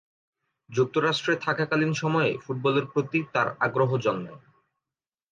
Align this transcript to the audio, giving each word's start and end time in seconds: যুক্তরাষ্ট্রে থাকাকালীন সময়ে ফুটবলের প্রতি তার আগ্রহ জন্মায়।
যুক্তরাষ্ট্রে 0.69 1.33
থাকাকালীন 1.35 1.91
সময়ে 1.93 2.31
ফুটবলের 2.37 2.85
প্রতি 2.85 3.19
তার 3.33 3.47
আগ্রহ 3.59 3.91
জন্মায়। 3.97 4.39